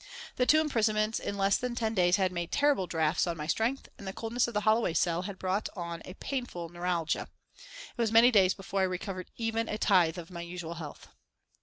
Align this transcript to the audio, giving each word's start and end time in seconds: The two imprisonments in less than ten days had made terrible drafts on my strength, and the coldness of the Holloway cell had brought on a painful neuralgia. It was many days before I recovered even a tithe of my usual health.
The 0.37 0.47
two 0.47 0.59
imprisonments 0.59 1.19
in 1.19 1.37
less 1.37 1.57
than 1.59 1.75
ten 1.75 1.93
days 1.93 2.15
had 2.15 2.31
made 2.31 2.51
terrible 2.51 2.87
drafts 2.87 3.27
on 3.27 3.37
my 3.37 3.45
strength, 3.45 3.87
and 3.99 4.07
the 4.07 4.13
coldness 4.13 4.47
of 4.47 4.55
the 4.55 4.61
Holloway 4.61 4.95
cell 4.95 5.21
had 5.21 5.37
brought 5.37 5.69
on 5.75 6.01
a 6.05 6.15
painful 6.15 6.69
neuralgia. 6.69 7.27
It 7.55 8.01
was 8.01 8.11
many 8.11 8.31
days 8.31 8.55
before 8.55 8.81
I 8.81 8.85
recovered 8.85 9.29
even 9.37 9.69
a 9.69 9.77
tithe 9.77 10.17
of 10.17 10.31
my 10.31 10.41
usual 10.41 10.73
health. 10.73 11.09